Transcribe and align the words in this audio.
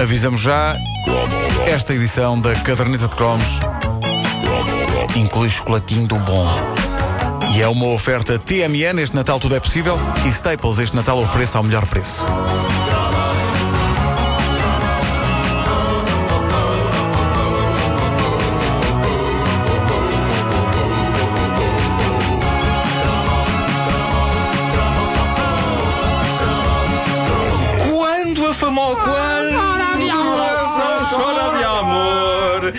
Avisamos 0.00 0.40
já, 0.40 0.76
esta 1.66 1.92
edição 1.94 2.40
da 2.40 2.54
Caderneta 2.54 3.08
de 3.08 3.16
Cromos 3.16 3.58
inclui 5.16 5.48
chocolatinho 5.48 6.06
do 6.06 6.16
bom. 6.16 6.46
E 7.54 7.62
é 7.62 7.68
uma 7.68 7.86
oferta 7.86 8.38
TMN, 8.38 9.00
este 9.00 9.16
Natal 9.16 9.40
tudo 9.40 9.56
é 9.56 9.60
possível, 9.60 9.98
e 10.24 10.28
Staples, 10.28 10.78
este 10.78 10.94
Natal 10.94 11.18
oferece 11.18 11.56
ao 11.56 11.62
melhor 11.62 11.86
preço. 11.86 12.24
Quando. 28.78 29.58
Quando 29.90 30.12
a 30.82 31.08
chora 31.10 31.58
de 31.58 31.64
amor. 31.64 32.72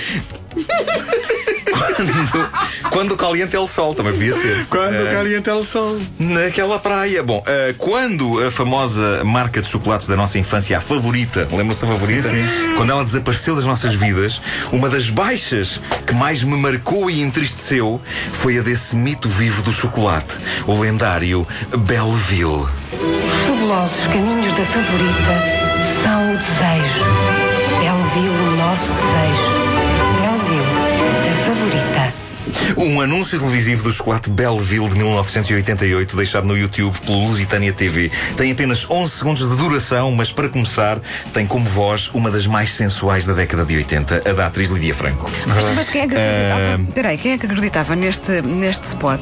Quando, 2.00 2.50
quando 2.90 3.12
o 3.12 3.18
caliente 3.18 3.56
é 3.56 3.60
o 3.60 3.68
sol, 3.68 3.94
também 3.94 4.14
podia 4.14 4.34
ser. 4.34 4.66
Quando 4.70 5.04
o 5.04 5.10
caliente 5.10 5.50
é 5.50 5.54
o 5.54 5.64
sol. 5.66 6.00
Naquela 6.18 6.80
praia. 6.80 7.22
Bom, 7.22 7.44
eh, 7.46 7.76
quando 7.78 8.42
a 8.46 8.50
famosa 8.50 9.24
marca 9.26 9.62
de 9.62 9.68
chocolates 9.68 10.08
da 10.08 10.16
nossa 10.16 10.40
infância, 10.40 10.78
a 10.78 10.82
favorita, 10.82 11.46
lembram-se 11.52 11.82
da 11.82 11.88
favorita? 11.88 12.30
Quando 12.78 12.92
ela 12.92 13.04
desapareceu 13.04 13.56
das 13.56 13.66
nossas 13.66 13.94
vidas, 13.94 14.42
uma 14.72 14.90
das 14.90 15.10
baixas 15.10 15.82
que 16.08 16.14
mais 16.14 16.44
me 16.44 16.56
marcou 16.56 17.10
e 17.10 17.22
entristeceu 17.22 18.00
foi 18.34 18.58
a 18.58 18.62
desse 18.62 18.96
mito 18.96 19.28
vivo 19.28 19.62
do 19.64 19.72
chocolate, 19.74 20.34
o 20.66 20.80
lendário 20.80 21.46
Belleville. 21.78 22.68
Os 22.94 23.48
fabulosos 23.48 24.08
caminhos 24.08 24.54
da 24.54 24.66
favorita 24.66 25.59
são 25.86 26.34
o 26.34 26.38
desejo. 26.38 27.06
Belleville, 27.80 28.30
o 28.30 28.58
nosso 28.58 28.94
desejo. 28.94 29.52
Belleville, 30.22 30.66
da 31.26 31.34
favorita. 31.46 32.19
Um 32.78 33.02
anúncio 33.02 33.40
televisivo 33.40 33.84
do 33.84 33.92
chocolate 33.92 34.30
Belleville 34.30 34.90
de 34.90 34.96
1988, 34.96 36.16
deixado 36.16 36.46
no 36.46 36.58
YouTube 36.58 36.98
pelo 37.00 37.28
Lusitânia 37.28 37.74
TV. 37.74 38.12
Tem 38.38 38.52
apenas 38.52 38.90
11 38.90 39.12
segundos 39.12 39.50
de 39.50 39.56
duração, 39.56 40.12
mas 40.12 40.32
para 40.32 40.50
começar, 40.50 41.00
tem 41.34 41.46
como 41.46 41.66
voz 41.66 42.10
uma 42.14 42.32
das 42.32 42.48
mais 42.48 42.72
sensuais 42.72 43.26
da 43.26 43.34
década 43.34 43.66
de 43.66 43.76
80, 43.76 44.30
a 44.30 44.34
da 44.34 44.48
atriz 44.48 44.70
Lídia 44.70 44.94
Franco. 44.94 45.30
Mas, 45.46 45.64
mas 45.76 45.90
quem 45.90 46.02
é 46.02 46.08
que 46.08 46.16
acreditava? 46.16 46.94
Peraí, 46.94 47.18
quem 47.18 47.32
é 47.34 47.38
que 47.38 47.46
acreditava 47.46 47.96
neste, 47.96 48.42
neste 48.42 48.86
spot? 48.86 49.22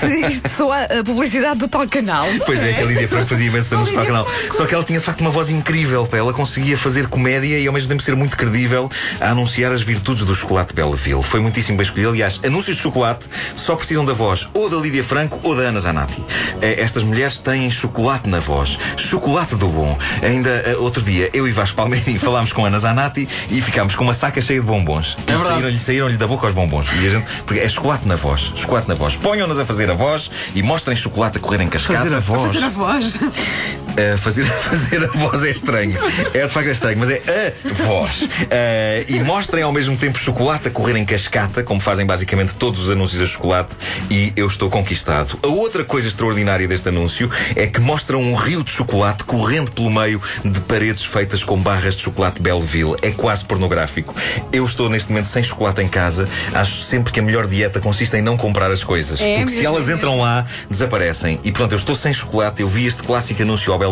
Se 0.00 0.26
isto 0.26 0.48
soa 0.48 0.84
a 0.84 1.04
publicidade 1.04 1.60
do 1.60 1.68
tal 1.68 1.86
canal. 1.86 2.26
Pois 2.46 2.62
é, 2.62 2.72
que 2.72 2.82
a 2.82 2.86
Lídia 2.86 3.08
Franco 3.08 3.26
fazia 3.26 3.46
imensos 3.46 3.72
anúncios 3.72 3.94
para 3.94 4.04
o 4.04 4.06
canal. 4.06 4.28
Só 4.52 4.66
que 4.66 4.74
ela 4.74 4.84
tinha 4.84 4.98
de 4.98 5.04
facto 5.04 5.20
uma 5.20 5.30
voz 5.30 5.50
incrível. 5.50 6.06
pá. 6.06 6.18
Ela 6.18 6.32
conseguia 6.32 6.76
fazer 6.76 7.06
comédia 7.08 7.58
e 7.58 7.66
ao 7.66 7.72
mesmo 7.72 7.88
tempo 7.88 8.02
ser 8.02 8.14
muito 8.16 8.36
credível 8.36 8.90
a 9.20 9.30
anunciar 9.30 9.72
as 9.72 9.82
virtudes 9.82 10.24
do 10.24 10.34
chocolate 10.34 10.74
Belleville. 10.74 11.22
Foi 11.22 11.40
muitíssimo 11.40 11.76
bem 11.76 11.84
escolhido. 11.84 12.10
Aliás, 12.10 12.40
anúncios 12.50 12.76
de 12.76 12.82
chocolate 12.82 13.24
só 13.54 13.76
precisam 13.76 14.04
da 14.04 14.12
voz 14.12 14.48
ou 14.52 14.68
da 14.68 14.76
Lídia 14.76 15.04
Franco 15.04 15.40
ou 15.42 15.54
da 15.56 15.62
Ana 15.62 15.80
Zanatti. 15.80 16.22
Eh, 16.60 16.80
Estas 16.80 17.02
mulheres 17.04 17.38
têm 17.38 17.70
chocolate 17.70 18.28
na 18.28 18.40
voz. 18.40 18.76
Chocolate 18.96 19.54
do 19.54 19.68
bom. 19.68 19.96
Ainda 20.22 20.50
eh, 20.50 20.76
outro 20.76 21.00
dia, 21.02 21.30
eu 21.32 21.46
e 21.46 21.52
Vasco 21.52 21.76
Palmeirinho 21.76 22.18
falámos 22.20 22.52
com 22.52 22.64
a 22.64 22.68
Ana 22.68 22.78
Zanatti 22.78 23.28
e 23.50 23.60
ficámos 23.62 23.94
com 23.94 24.02
uma 24.04 24.12
saca 24.14 24.40
cheia 24.40 24.60
de 24.60 24.66
bombons. 24.66 25.16
É 25.26 25.32
verdade. 25.32 25.48
Saíram-lhe 25.48 25.78
saíram 25.78 26.16
da 26.16 26.26
boca 26.26 26.46
aos 26.46 26.54
bombons. 26.54 26.88
E 27.00 27.06
a 27.06 27.10
gente, 27.10 27.26
porque 27.46 27.60
é 27.60 27.68
chocolate 27.68 28.06
na 28.08 28.16
voz. 28.16 28.52
Chocolate 28.56 28.88
na 28.88 28.94
voz. 28.94 29.14
Ponham-nas 29.16 29.58
a 29.58 29.64
fazer 29.64 29.88
a 29.90 29.94
voz 29.94 30.30
e 30.54 30.62
mostrem 30.62 30.96
chocolate 30.96 31.38
a 31.38 31.40
correr 31.40 31.60
em 31.62 31.68
cascata. 31.68 32.00
Fazer 32.00 32.14
a 32.14 32.20
voz. 32.20 32.52
Fazer 32.52 32.64
a 32.64 32.68
voz. 32.68 33.20
Uh, 34.00 34.16
fazer, 34.16 34.46
fazer 34.64 35.04
a 35.04 35.08
voz 35.08 35.44
é 35.44 35.50
estranho. 35.50 35.98
É 36.32 36.46
de 36.46 36.52
facto 36.52 36.68
é 36.68 36.72
estranho, 36.72 36.98
mas 36.98 37.10
é 37.10 37.52
a 37.64 37.84
voz. 37.84 38.22
Uh, 38.22 38.26
e 39.08 39.22
mostrem 39.22 39.62
ao 39.62 39.72
mesmo 39.72 39.94
tempo 39.94 40.18
chocolate 40.18 40.68
a 40.68 40.70
correr 40.70 40.96
em 40.96 41.04
cascata, 41.04 41.62
como 41.62 41.80
fazem 41.80 42.06
basicamente 42.06 42.54
todos 42.54 42.80
os 42.80 42.90
anúncios 42.90 43.20
a 43.20 43.26
chocolate, 43.26 43.76
e 44.10 44.32
eu 44.34 44.46
estou 44.46 44.70
conquistado. 44.70 45.38
A 45.42 45.48
outra 45.48 45.84
coisa 45.84 46.08
extraordinária 46.08 46.66
deste 46.66 46.88
anúncio 46.88 47.30
é 47.54 47.66
que 47.66 47.78
mostram 47.78 48.22
um 48.22 48.34
rio 48.34 48.64
de 48.64 48.70
chocolate 48.70 49.24
correndo 49.24 49.70
pelo 49.70 49.90
meio 49.90 50.20
de 50.42 50.60
paredes 50.60 51.04
feitas 51.04 51.44
com 51.44 51.58
barras 51.58 51.94
de 51.94 52.02
chocolate 52.02 52.40
Belleville. 52.40 52.96
É 53.02 53.10
quase 53.10 53.44
pornográfico. 53.44 54.14
Eu 54.50 54.64
estou 54.64 54.88
neste 54.88 55.10
momento 55.10 55.26
sem 55.26 55.44
chocolate 55.44 55.82
em 55.82 55.88
casa. 55.88 56.26
Acho 56.54 56.84
sempre 56.84 57.12
que 57.12 57.20
a 57.20 57.22
melhor 57.22 57.46
dieta 57.46 57.80
consiste 57.80 58.16
em 58.16 58.22
não 58.22 58.38
comprar 58.38 58.70
as 58.70 58.82
coisas. 58.82 59.20
É 59.20 59.40
porque 59.40 59.56
se 59.56 59.66
elas 59.66 59.90
é 59.90 59.92
entram 59.92 60.18
lá, 60.18 60.46
desaparecem. 60.70 61.38
E 61.44 61.52
pronto, 61.52 61.72
eu 61.72 61.78
estou 61.78 61.94
sem 61.94 62.14
chocolate. 62.14 62.62
Eu 62.62 62.68
vi 62.68 62.86
este 62.86 63.02
clássico 63.02 63.42
anúncio 63.42 63.70
ao 63.70 63.78
Belleville 63.78 63.89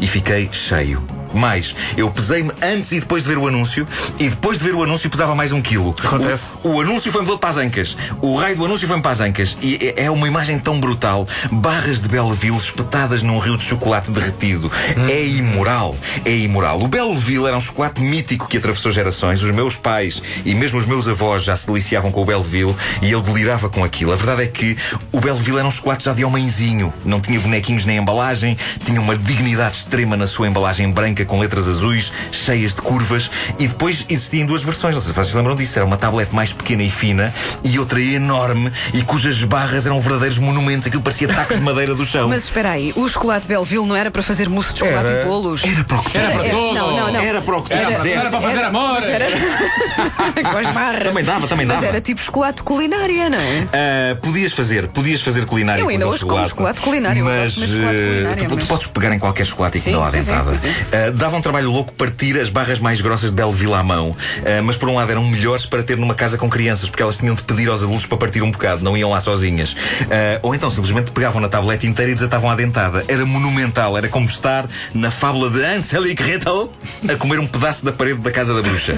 e 0.00 0.06
fiquei 0.06 0.48
cheio. 0.52 1.02
Mais, 1.34 1.74
eu 1.96 2.10
pesei-me 2.10 2.50
antes 2.62 2.92
e 2.92 3.00
depois 3.00 3.22
de 3.22 3.28
ver 3.30 3.38
o 3.38 3.48
anúncio 3.48 3.86
e 4.18 4.28
depois 4.28 4.58
de 4.58 4.64
ver 4.64 4.74
o 4.74 4.82
anúncio 4.82 5.08
pesava 5.08 5.34
mais 5.34 5.50
um 5.50 5.62
quilo. 5.62 5.94
Acontece. 6.04 6.50
O, 6.62 6.74
o 6.74 6.80
anúncio 6.80 7.10
foi-me 7.10 7.26
todo 7.26 7.38
para 7.38 7.50
as 7.50 7.56
ancas. 7.56 7.96
O 8.20 8.36
raio 8.36 8.56
do 8.56 8.64
anúncio 8.64 8.86
foi-me 8.86 9.02
para 9.02 9.12
as 9.12 9.20
ancas. 9.20 9.56
E 9.62 9.92
é 9.96 10.02
é 10.02 10.10
uma 10.10 10.26
imagem 10.26 10.58
tão 10.58 10.80
brutal. 10.80 11.26
Barras 11.50 12.02
de 12.02 12.08
Belleville 12.08 12.56
espetadas 12.56 13.22
num 13.22 13.38
rio 13.38 13.56
de 13.56 13.64
chocolate 13.64 14.10
derretido. 14.10 14.70
É 15.08 15.24
imoral. 15.24 15.96
É 16.24 16.36
imoral. 16.36 16.82
O 16.82 16.88
Belleville 16.88 17.46
era 17.46 17.56
um 17.56 17.60
chocolate 17.60 18.02
mítico 18.02 18.48
que 18.48 18.58
atravessou 18.58 18.90
gerações. 18.90 19.42
Os 19.42 19.50
meus 19.50 19.76
pais 19.76 20.22
e 20.44 20.54
mesmo 20.54 20.78
os 20.78 20.86
meus 20.86 21.08
avós 21.08 21.44
já 21.44 21.56
se 21.56 21.66
deliciavam 21.66 22.10
com 22.10 22.22
o 22.22 22.24
Belleville 22.24 22.74
e 23.00 23.10
eu 23.10 23.22
delirava 23.22 23.70
com 23.70 23.84
aquilo. 23.84 24.12
A 24.12 24.16
verdade 24.16 24.42
é 24.42 24.46
que 24.46 24.76
o 25.12 25.20
Belleville 25.20 25.58
era 25.58 25.66
um 25.66 25.70
chocolate 25.70 26.04
já 26.04 26.12
de 26.12 26.24
homenzinho. 26.24 26.92
Não 27.04 27.20
tinha 27.20 27.38
bonequinhos 27.40 27.84
nem 27.84 27.96
embalagem, 27.98 28.56
tinha 28.84 29.00
uma 29.00 29.16
dignidade 29.22 29.76
extrema 29.76 30.16
na 30.16 30.26
sua 30.26 30.46
embalagem 30.46 30.90
branca 30.90 31.24
com 31.24 31.38
letras 31.40 31.66
azuis, 31.68 32.12
cheias 32.30 32.74
de 32.74 32.82
curvas. 32.82 33.30
E 33.58 33.66
depois 33.68 34.04
existiam 34.08 34.46
duas 34.46 34.62
versões, 34.62 34.94
não 34.94 35.02
sei 35.02 35.10
se 35.12 35.16
vocês 35.16 35.34
lembram 35.34 35.56
disso. 35.56 35.78
Era 35.78 35.86
uma 35.86 35.96
tablet 35.96 36.32
mais 36.34 36.52
pequena 36.52 36.82
e 36.82 36.90
fina 36.90 37.32
e 37.64 37.78
outra 37.78 38.00
enorme 38.00 38.70
e 38.92 39.02
cujas 39.02 39.42
barras 39.44 39.86
eram 39.86 40.00
verdadeiros 40.00 40.38
monumentos. 40.38 40.86
Aquilo 40.86 41.02
parecia 41.02 41.28
tacos 41.28 41.56
de 41.56 41.62
madeira 41.62 41.94
do 41.94 42.04
chão. 42.04 42.28
Mas 42.32 42.44
espera 42.44 42.70
aí, 42.70 42.92
o 42.96 43.08
chocolate 43.08 43.46
Belleville 43.46 43.86
não 43.86 43.96
era 43.96 44.10
para 44.10 44.22
fazer 44.22 44.48
mousse 44.48 44.72
de 44.72 44.80
chocolate 44.80 45.10
Era. 45.10 45.22
e 45.22 45.24
bolos? 45.24 45.62
Era 45.64 45.84
para 45.84 45.96
o 45.98 46.02
que 46.02 46.10
tu 46.12 46.18
Era 46.18 46.32
tudo. 46.32 46.52
Não, 46.74 46.96
não, 46.96 47.12
não. 47.12 47.20
Era 47.20 47.40
para 47.42 47.56
o 47.56 47.62
que 47.62 47.70
tu 47.70 47.76
Era, 47.76 47.86
quisesse. 47.88 48.10
era 48.10 48.30
para 48.30 48.40
fazer 48.40 48.62
amor. 48.64 48.92
Mas 49.00 49.04
era... 49.04 49.26
com 50.50 50.58
as 50.58 50.66
barras. 50.68 51.08
Também 51.08 51.24
dava, 51.24 51.46
também 51.48 51.66
Mas 51.66 51.76
dava. 51.76 51.86
era 51.88 52.00
tipo 52.00 52.20
chocolate 52.20 52.62
culinária, 52.62 53.28
não 53.30 53.38
é? 53.38 53.68
Ah, 53.72 54.16
podias 54.20 54.52
fazer, 54.52 54.88
podias 54.88 55.20
fazer 55.20 55.44
culinária 55.46 55.80
Eu 55.80 55.86
com 55.86 55.90
ainda 55.90 56.06
hoje 56.08 56.24
como 56.24 56.46
chocolate 56.46 56.80
culinário, 56.80 57.20
eu 57.20 57.24
Mas 57.24 57.52
chocolate 57.52 57.76
eh, 58.00 58.08
culinário, 58.08 58.42
tu, 58.44 58.48
tu 58.50 58.56
mas- 58.56 58.64
podes 58.68 58.86
pegar 58.88 59.11
em 59.14 59.18
qualquer 59.18 59.46
chocolate 59.46 59.78
e 59.78 59.80
comer 59.80 59.96
lá 59.96 60.10
pois 60.10 60.28
é, 60.28 60.32
dentada. 60.32 60.52
Ah, 60.92 61.10
dava 61.10 61.36
um 61.36 61.40
trabalho 61.40 61.70
louco 61.70 61.92
partir 61.92 62.38
as 62.38 62.48
barras 62.48 62.78
mais 62.78 63.00
grossas 63.00 63.30
de 63.30 63.36
Belleville 63.36 63.74
à 63.74 63.82
mão, 63.82 64.16
Ah, 64.44 64.62
mas 64.62 64.76
por 64.76 64.88
um 64.88 64.96
lado 64.96 65.10
eram 65.10 65.24
melhores 65.24 65.66
para 65.66 65.82
ter 65.82 65.96
numa 65.96 66.14
casa 66.14 66.38
com 66.38 66.48
crianças, 66.48 66.88
porque 66.88 67.02
elas 67.02 67.18
tinham 67.18 67.34
de 67.34 67.42
pedir 67.42 67.68
aos 67.68 67.82
adultos 67.82 68.06
para 68.06 68.18
partir 68.18 68.42
um 68.42 68.50
bocado, 68.50 68.84
não 68.84 68.96
iam 68.96 69.10
lá 69.10 69.20
sozinhas. 69.20 69.76
Ah, 70.10 70.38
ou 70.42 70.54
então 70.54 70.70
simplesmente 70.70 71.10
pegavam 71.10 71.40
na 71.40 71.48
tablete 71.48 71.86
inteira 71.86 72.10
e 72.12 72.14
desatavam 72.14 72.50
à 72.50 72.54
dentada. 72.56 73.04
Era 73.08 73.24
monumental, 73.24 73.96
era 73.96 74.08
como 74.08 74.26
estar 74.26 74.66
na 74.94 75.10
fábula 75.10 75.50
de 75.50 75.64
Hansel 75.64 76.06
e 76.06 76.14
Gretel 76.14 76.72
a 77.08 77.16
comer 77.16 77.38
um 77.38 77.46
pedaço 77.46 77.84
da 77.84 77.92
parede 77.92 78.20
da 78.20 78.30
casa 78.30 78.54
da 78.54 78.62
bruxa. 78.62 78.94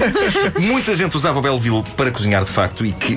Muita 0.59 0.95
gente 0.95 1.15
usava 1.15 1.39
o 1.39 1.41
Belleville 1.41 1.83
para 1.95 2.11
cozinhar 2.11 2.43
de 2.43 2.51
facto 2.51 2.85
e 2.85 2.91
que, 2.91 3.15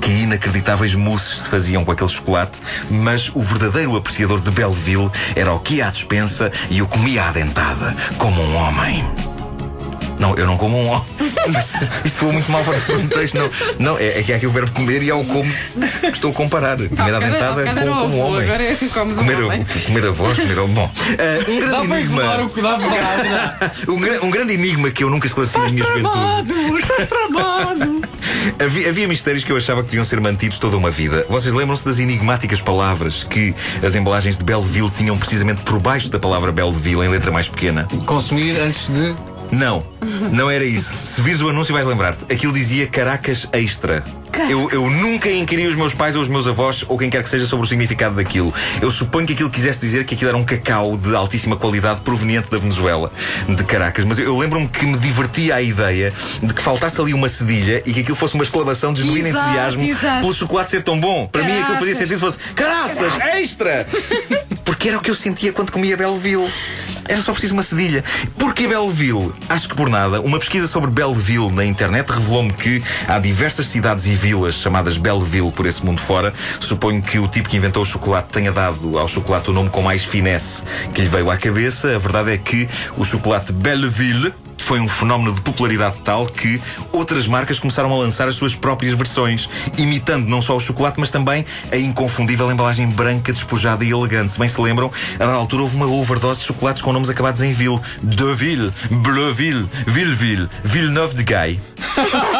que 0.00 0.10
inacreditáveis 0.10 0.94
mousses 0.94 1.40
se 1.42 1.48
faziam 1.48 1.84
com 1.84 1.92
aquele 1.92 2.10
chocolate, 2.10 2.58
mas 2.90 3.30
o 3.34 3.42
verdadeiro 3.42 3.96
apreciador 3.96 4.40
de 4.40 4.50
Belleville 4.50 5.10
era 5.34 5.52
o 5.52 5.58
que 5.60 5.74
ia 5.74 5.88
à 5.88 5.90
despensa 6.34 6.50
e 6.70 6.82
o 6.82 6.88
comia 6.88 7.24
à 7.28 7.30
dentada, 7.30 7.94
como 8.18 8.42
um 8.42 8.56
homem. 8.56 9.04
Não, 10.18 10.34
eu 10.36 10.46
não 10.46 10.56
como 10.56 10.76
um 10.78 10.88
homem. 10.88 11.04
Isso 12.04 12.16
foi 12.18 12.32
muito 12.32 12.50
mal 12.50 12.62
para 12.64 12.76
o 12.76 12.80
contexto. 12.80 13.36
Não, 13.36 13.50
não 13.78 13.98
é, 13.98 14.18
é 14.20 14.22
que 14.22 14.32
há 14.32 14.36
aqui 14.36 14.46
o 14.46 14.50
verbo 14.50 14.70
comer 14.72 15.02
e 15.02 15.10
há 15.10 15.16
o 15.16 15.24
como 15.24 15.52
que 15.52 16.06
estou 16.08 16.30
a 16.30 16.34
comparar. 16.34 16.76
Comer 16.76 17.14
à 17.14 17.18
dentada 17.18 17.64
com, 17.64 17.80
como 17.80 18.16
um 18.16 18.20
homem. 18.20 18.42
Agora 18.48 18.76
comes 18.94 19.18
um 19.18 19.20
Comer, 19.22 19.44
homem. 19.44 19.62
a- 19.68 19.86
comer 19.86 20.06
a 20.06 20.10
voz, 20.12 20.38
comer 20.38 20.58
o. 20.60 20.68
Bom, 20.68 20.90
ah, 20.94 21.50
um 21.50 21.60
Dá 21.60 21.66
grande 21.84 22.00
isolar 22.04 22.40
enigma. 22.40 22.44
o 22.44 22.50
que 22.50 22.62
dá. 22.62 23.70
Um, 23.88 24.26
um 24.26 24.30
grande 24.30 24.54
enigma 24.54 24.90
que 24.90 25.04
eu 25.04 25.10
nunca 25.10 25.26
esclareci 25.26 25.58
na 25.58 25.68
minha 25.68 25.84
juventude. 25.84 26.78
estás 26.78 27.08
tramado. 27.08 28.00
Havia, 28.58 28.88
havia 28.88 29.08
mistérios 29.08 29.44
que 29.44 29.52
eu 29.52 29.56
achava 29.56 29.82
que 29.82 29.88
deviam 29.88 30.04
ser 30.04 30.20
mantidos 30.20 30.58
toda 30.58 30.76
uma 30.76 30.90
vida. 30.90 31.26
Vocês 31.28 31.54
lembram-se 31.54 31.84
das 31.84 31.98
enigmáticas 31.98 32.60
palavras 32.60 33.24
que 33.24 33.54
as 33.82 33.94
embalagens 33.94 34.36
de 34.36 34.44
Belleville 34.44 34.90
tinham 34.90 35.16
precisamente 35.16 35.62
por 35.62 35.78
baixo 35.78 36.10
da 36.10 36.18
palavra 36.18 36.52
Belleville, 36.52 37.04
em 37.04 37.08
letra 37.08 37.30
mais 37.30 37.48
pequena? 37.48 37.88
Consumir 38.06 38.58
antes 38.60 38.88
de. 38.88 39.14
Não, 39.52 39.84
não 40.32 40.50
era 40.50 40.64
isso. 40.64 40.92
Se 40.94 41.20
vires 41.20 41.40
o 41.40 41.48
anúncio 41.48 41.72
vais 41.72 41.86
lembrar-te. 41.86 42.32
Aquilo 42.32 42.52
dizia 42.52 42.86
Caracas 42.86 43.46
Extra. 43.52 44.04
Eu, 44.48 44.70
eu 44.70 44.90
nunca 44.90 45.30
inquiri 45.30 45.66
os 45.66 45.74
meus 45.74 45.94
pais 45.94 46.16
ou 46.16 46.22
os 46.22 46.28
meus 46.28 46.46
avós 46.46 46.84
ou 46.88 46.98
quem 46.98 47.08
quer 47.10 47.22
que 47.22 47.28
seja 47.28 47.46
sobre 47.46 47.66
o 47.66 47.68
significado 47.68 48.14
daquilo. 48.16 48.52
Eu 48.80 48.90
suponho 48.90 49.26
que 49.26 49.32
aquilo 49.32 49.50
quisesse 49.50 49.80
dizer 49.80 50.04
que 50.04 50.14
aquilo 50.14 50.28
era 50.28 50.36
um 50.36 50.44
cacau 50.44 50.96
de 50.96 51.14
altíssima 51.14 51.56
qualidade 51.56 52.00
proveniente 52.00 52.50
da 52.50 52.58
Venezuela, 52.58 53.12
de 53.48 53.64
Caracas. 53.64 54.04
Mas 54.04 54.18
eu, 54.18 54.26
eu 54.26 54.38
lembro-me 54.38 54.68
que 54.68 54.84
me 54.84 54.98
divertia 54.98 55.56
a 55.56 55.62
ideia 55.62 56.12
de 56.42 56.52
que 56.52 56.62
faltasse 56.62 57.00
ali 57.00 57.14
uma 57.14 57.28
cedilha 57.28 57.82
e 57.86 57.92
que 57.92 58.00
aquilo 58.00 58.16
fosse 58.16 58.34
uma 58.34 58.44
exclamação 58.44 58.92
de 58.92 59.02
genuíno 59.02 59.28
Exato, 59.28 59.44
entusiasmo 59.44 59.84
exato. 59.84 60.20
pelo 60.20 60.34
chocolate 60.34 60.70
ser 60.70 60.82
tão 60.82 60.98
bom. 60.98 61.26
Para 61.26 61.42
mim 61.44 61.52
aquilo 61.52 61.78
fazia 61.78 61.94
Caraças. 61.94 61.98
sentido 61.98 62.14
se 62.14 62.20
fosse 62.20 62.38
Caraças 62.54 63.12
Extra! 63.34 63.86
Porque 64.64 64.88
era 64.88 64.98
o 64.98 65.00
que 65.00 65.10
eu 65.10 65.14
sentia 65.14 65.52
quando 65.52 65.70
comia 65.70 65.96
Belleville. 65.96 66.48
Era 67.08 67.20
só 67.22 67.32
preciso 67.32 67.54
uma 67.54 67.62
cedilha. 67.62 68.04
Porquê 68.38 68.66
Belleville? 68.66 69.32
Acho 69.48 69.68
que 69.68 69.74
por 69.74 69.88
nada. 69.88 70.20
Uma 70.20 70.38
pesquisa 70.38 70.66
sobre 70.66 70.90
Belleville 70.90 71.50
na 71.50 71.64
internet 71.64 72.10
revelou-me 72.10 72.52
que 72.52 72.82
há 73.06 73.18
diversas 73.18 73.66
cidades 73.66 74.06
e 74.06 74.14
vilas 74.14 74.54
chamadas 74.54 74.96
Belleville 74.96 75.52
por 75.52 75.66
esse 75.66 75.84
mundo 75.84 76.00
fora. 76.00 76.32
Suponho 76.60 77.02
que 77.02 77.18
o 77.18 77.28
tipo 77.28 77.48
que 77.48 77.56
inventou 77.56 77.82
o 77.82 77.86
chocolate 77.86 78.28
tenha 78.32 78.52
dado 78.52 78.98
ao 78.98 79.08
chocolate 79.08 79.50
o 79.50 79.52
nome 79.52 79.70
com 79.70 79.82
mais 79.82 80.04
finesse 80.04 80.62
que 80.94 81.02
lhe 81.02 81.08
veio 81.08 81.30
à 81.30 81.36
cabeça. 81.36 81.94
A 81.94 81.98
verdade 81.98 82.32
é 82.32 82.38
que 82.38 82.68
o 82.96 83.04
chocolate 83.04 83.52
Belleville 83.52 84.32
foi 84.58 84.80
um 84.80 84.88
fenómeno 84.88 85.32
de 85.32 85.40
popularidade 85.40 85.96
tal 86.04 86.26
que 86.26 86.60
outras 86.92 87.26
marcas 87.26 87.58
começaram 87.58 87.92
a 87.92 87.96
lançar 87.96 88.28
as 88.28 88.34
suas 88.34 88.54
próprias 88.54 88.94
versões, 88.94 89.48
imitando 89.76 90.26
não 90.28 90.40
só 90.40 90.56
o 90.56 90.60
chocolate, 90.60 90.98
mas 90.98 91.10
também 91.10 91.44
a 91.70 91.76
inconfundível 91.76 92.50
embalagem 92.50 92.88
branca, 92.88 93.32
despojada 93.32 93.84
e 93.84 93.90
elegante. 93.90 94.32
Se 94.32 94.38
bem 94.38 94.48
se 94.48 94.60
lembram, 94.60 94.90
a 95.14 95.18
dada 95.18 95.32
altura 95.32 95.62
houve 95.62 95.76
uma 95.76 95.86
overdose 95.86 96.40
de 96.40 96.46
chocolates 96.46 96.82
com 96.82 96.92
nomes 96.92 97.10
acabados 97.10 97.42
em 97.42 97.52
Ville. 97.52 97.80
Deville, 98.02 98.72
Bleuville, 98.90 99.68
Villeville, 99.86 100.48
Villeneuve 100.64 101.14
de 101.14 101.22
Gaille. 101.22 101.60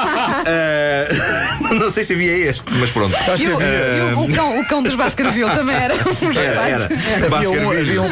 Uh, 1.14 1.74
não 1.74 1.90
sei 1.90 2.04
se 2.04 2.14
havia 2.14 2.50
este, 2.50 2.64
mas 2.74 2.90
pronto. 2.90 3.14
E, 3.38 3.48
o, 3.48 3.60
e 3.60 4.14
o, 4.14 4.24
o 4.24 4.34
cão, 4.34 4.60
o 4.60 4.64
cão 4.66 4.82
dos 4.82 4.94
Baskerville 4.94 5.50
também 5.50 5.76
era 5.76 5.94
um 6.04 6.38
Era, 6.38 6.68
era. 6.68 6.84
Havia 6.84 7.50
um, 7.50 7.70
havia 7.70 8.02
um 8.02 8.10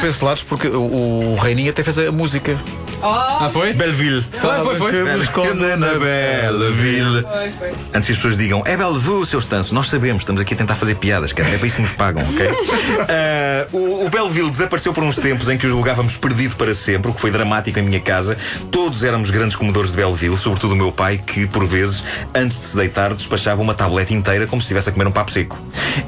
porque 0.48 0.68
o, 0.68 1.32
o 1.32 1.36
Reininho 1.36 1.70
até 1.70 1.82
fez 1.82 1.98
a 1.98 2.12
música. 2.12 2.56
Ah, 3.02 3.50
foi? 3.52 3.72
Belleville. 3.72 4.22
Foi, 4.22 4.64
foi, 4.64 4.76
foi. 4.76 4.90
Que 4.92 5.02
me 5.02 5.22
esconde 5.22 5.76
na 5.76 5.94
Belleville. 5.98 7.22
Foi, 7.22 7.50
foi. 7.50 7.70
Antes 7.92 8.06
que 8.06 8.12
as 8.12 8.16
pessoas 8.16 8.36
digam, 8.36 8.62
é 8.64 8.76
Bellevue, 8.76 9.26
seu 9.26 9.40
estanço. 9.40 9.74
Nós 9.74 9.88
sabemos, 9.90 10.22
estamos 10.22 10.40
aqui 10.40 10.54
a 10.54 10.56
tentar 10.56 10.76
fazer 10.76 10.94
piadas, 10.94 11.32
cara. 11.32 11.50
É 11.50 11.58
para 11.58 11.66
isso 11.66 11.76
que 11.76 11.82
nos 11.82 11.92
pagam, 11.92 12.22
ok? 12.22 12.48
Ah, 13.08 13.66
o, 13.72 14.06
o 14.06 14.10
Belleville 14.10 14.50
desapareceu 14.50 14.92
por 14.92 15.02
uns 15.02 15.16
tempos 15.16 15.48
em 15.48 15.58
que 15.58 15.66
o 15.66 15.70
julgávamos 15.70 16.16
perdido 16.16 16.54
para 16.56 16.74
sempre, 16.74 17.10
o 17.10 17.14
que 17.14 17.20
foi 17.20 17.30
dramático 17.30 17.78
em 17.78 17.82
minha 17.82 18.00
casa. 18.00 18.36
Todos 18.70 19.02
éramos 19.02 19.30
grandes 19.30 19.56
comedores 19.56 19.90
de 19.90 19.96
Belleville, 19.96 20.36
sobretudo 20.36 20.74
o 20.74 20.76
meu 20.76 20.92
pai, 20.92 21.18
que, 21.18 21.46
por 21.46 21.66
vezes, 21.66 22.04
antes 22.34 22.60
de 22.60 22.64
se 22.66 22.76
deitar, 22.76 22.91
despachava 23.16 23.60
uma 23.60 23.74
tableta 23.74 24.14
inteira 24.14 24.46
como 24.46 24.60
se 24.60 24.66
estivesse 24.66 24.88
a 24.88 24.92
comer 24.92 25.06
um 25.06 25.12
papo 25.12 25.30
seco. 25.30 25.58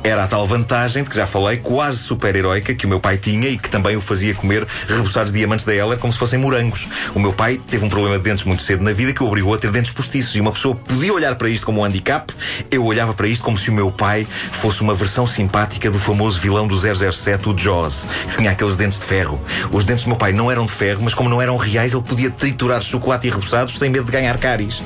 Era 0.03 0.25
a 0.25 0.27
tal 0.27 0.47
vantagem 0.47 1.03
de 1.03 1.11
que 1.11 1.17
já 1.17 1.27
falei, 1.27 1.59
quase 1.59 1.99
super-heroica, 1.99 2.75
que 2.75 2.87
o 2.87 2.89
meu 2.89 3.01
pai 3.01 3.17
tinha 3.17 3.49
e 3.49 3.59
que 3.59 3.69
também 3.69 3.97
o 3.97 4.01
fazia 4.01 4.35
comer 4.35 4.67
reboçados 4.89 5.33
diamantes 5.33 5.65
da 5.65 5.75
Heller 5.75 5.99
como 5.99 6.13
se 6.13 6.19
fossem 6.19 6.39
morangos. 6.39 6.87
O 7.15 7.19
meu 7.19 7.33
pai 7.33 7.61
teve 7.69 7.85
um 7.85 7.89
problema 7.89 8.19
de 8.19 8.25
dentes 8.25 8.45
muito 8.45 8.63
cedo 8.63 8.83
na 8.83 8.93
vida 8.93 9.13
que 9.13 9.23
o 9.23 9.27
obrigou 9.27 9.55
a 9.55 9.59
ter 9.59 9.71
dentes 9.71 9.93
postiços 9.93 10.35
e 10.37 10.41
uma 10.41 10.53
pessoa 10.53 10.75
podia 10.75 11.13
olhar 11.13 11.35
para 11.37 11.49
isto 11.49 11.65
como 11.67 11.81
um 11.81 11.85
handicap, 11.85 12.33
eu 12.71 12.85
olhava 12.85 13.15
para 13.15 13.27
isto 13.27 13.43
como 13.43 13.57
se 13.57 13.71
o 13.71 13.73
meu 13.73 13.91
pai 13.91 14.27
fosse 14.61 14.83
uma 14.83 14.95
versão 14.95 15.27
simpática 15.27 15.91
do 15.91 15.99
famoso 15.99 16.41
vilão 16.41 16.67
do 16.67 16.77
007, 16.77 17.49
o 17.49 17.57
Jaws, 17.57 18.07
que 18.29 18.39
tinha 18.39 18.51
aqueles 18.51 18.77
dentes 18.77 18.99
de 18.99 19.05
ferro. 19.05 19.41
Os 19.73 19.85
dentes 19.85 20.05
do 20.05 20.09
meu 20.09 20.17
pai 20.17 20.33
não 20.33 20.51
eram 20.51 20.67
de 20.67 20.73
ferro, 20.73 21.01
mas 21.03 21.15
como 21.15 21.29
não 21.29 21.41
eram 21.41 21.57
reais, 21.57 21.93
ele 21.93 22.03
podia 22.03 22.31
triturar 22.31 22.83
chocolate 22.83 23.27
e 23.27 23.31
reboçados 23.31 23.79
sem 23.79 23.91
medo 23.91 24.07
de 24.07 24.13
ganhar 24.13 24.37
cáries. 24.39 24.83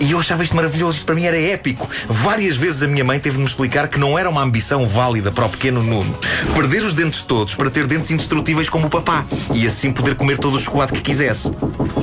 E 0.00 0.12
eu 0.12 0.18
achava 0.18 0.42
isto 0.42 0.54
maravilhoso, 0.54 0.96
isto 0.96 1.06
para 1.06 1.14
mim 1.14 1.24
era 1.24 1.37
épico. 1.38 1.88
Várias 2.08 2.56
vezes 2.56 2.82
a 2.82 2.86
minha 2.86 3.04
mãe 3.04 3.18
teve 3.18 3.36
de 3.36 3.42
me 3.42 3.48
explicar 3.48 3.88
que 3.88 3.98
não 3.98 4.18
era 4.18 4.28
uma 4.28 4.42
ambição 4.42 4.86
válida 4.86 5.30
para 5.30 5.46
o 5.46 5.48
pequeno 5.48 5.82
Nuno 5.82 6.18
perder 6.54 6.82
os 6.82 6.94
dentes 6.94 7.22
todos 7.22 7.54
para 7.54 7.70
ter 7.70 7.86
dentes 7.86 8.10
indestrutíveis 8.10 8.68
como 8.68 8.86
o 8.86 8.90
papá 8.90 9.24
e 9.54 9.66
assim 9.66 9.92
poder 9.92 10.14
comer 10.16 10.38
todo 10.38 10.54
o 10.54 10.58
chocolate 10.58 10.92
que 10.92 11.00
quisesse. 11.00 11.52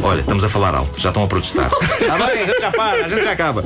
Olha, 0.01 0.21
estamos 0.21 0.43
a 0.43 0.49
falar 0.49 0.73
alto, 0.73 0.99
já 0.99 1.09
estão 1.09 1.23
a 1.23 1.27
protestar. 1.27 1.69
Ah, 2.09 2.17
bem, 2.25 2.41
a 2.41 2.45
gente 2.45 2.61
já 2.61 2.71
para, 2.71 3.05
a 3.05 3.07
gente 3.07 3.23
já 3.23 3.31
acaba. 3.31 3.63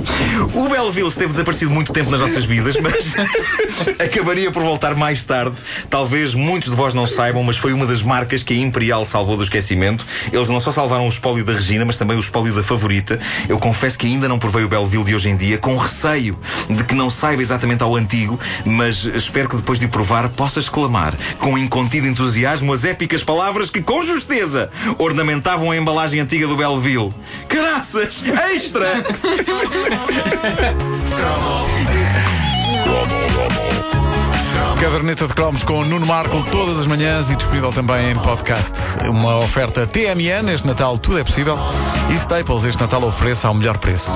O 0.53 0.67
Belleville 0.67 1.07
esteve 1.07 1.31
desaparecido 1.31 1.69
muito 1.69 1.93
tempo 1.93 2.09
nas 2.09 2.19
nossas 2.21 2.45
vidas, 2.45 2.75
mas 2.77 3.13
acabaria 4.03 4.51
por 4.51 4.63
voltar 4.63 4.95
mais 4.95 5.23
tarde. 5.23 5.55
Talvez 5.89 6.33
muitos 6.33 6.71
de 6.71 6.75
vós 6.75 6.93
não 6.93 7.05
saibam, 7.05 7.43
mas 7.43 7.57
foi 7.57 7.71
uma 7.71 7.85
das 7.85 8.01
marcas 8.01 8.41
que 8.41 8.53
a 8.53 8.57
Imperial 8.57 9.05
salvou 9.05 9.37
do 9.37 9.43
esquecimento. 9.43 10.05
Eles 10.33 10.49
não 10.49 10.59
só 10.59 10.71
salvaram 10.71 11.05
o 11.05 11.09
espólio 11.09 11.45
da 11.45 11.53
Regina, 11.53 11.85
mas 11.85 11.97
também 11.97 12.17
o 12.17 12.19
espólio 12.19 12.53
da 12.53 12.63
favorita. 12.63 13.19
Eu 13.47 13.59
confesso 13.59 13.97
que 13.97 14.07
ainda 14.07 14.27
não 14.27 14.39
provei 14.39 14.63
o 14.63 14.67
Belleville 14.67 15.03
de 15.03 15.13
hoje 15.13 15.29
em 15.29 15.37
dia, 15.37 15.58
com 15.59 15.77
receio 15.77 16.37
de 16.69 16.83
que 16.83 16.95
não 16.95 17.09
saiba 17.09 17.41
exatamente 17.41 17.83
ao 17.83 17.95
antigo, 17.95 18.39
mas 18.65 19.05
espero 19.05 19.49
que 19.49 19.55
depois 19.55 19.79
de 19.79 19.85
o 19.85 19.89
provar 19.89 20.29
possa 20.29 20.59
exclamar 20.59 21.13
com 21.39 21.57
incontido 21.57 22.07
entusiasmo 22.07 22.73
as 22.73 22.85
épicas 22.85 23.23
palavras 23.23 23.69
que, 23.69 23.81
com 23.81 24.01
justeza, 24.03 24.69
ornamentavam 24.97 25.71
a 25.71 25.77
embalagem 25.77 26.19
antiga 26.19 26.47
do 26.47 26.55
Belleville. 26.55 27.13
Caraças! 27.47 28.23
Extra! 28.51 29.03
Caderneta 34.79 35.27
de 35.27 35.33
Cromos 35.33 35.61
com 35.61 35.83
Nuno 35.83 36.05
Marco 36.05 36.41
todas 36.51 36.79
as 36.79 36.87
manhãs 36.87 37.29
e 37.29 37.35
disponível 37.35 37.71
também 37.73 38.11
em 38.11 38.15
podcast. 38.15 38.71
Uma 39.09 39.37
oferta 39.39 39.85
TMN, 39.85 40.49
este 40.53 40.65
Natal 40.65 40.97
tudo 40.97 41.19
é 41.19 41.23
possível. 41.23 41.59
E 42.09 42.13
Staples, 42.13 42.63
este 42.63 42.79
Natal 42.79 43.03
ofereça 43.03 43.49
ao 43.49 43.53
melhor 43.53 43.77
preço. 43.77 44.09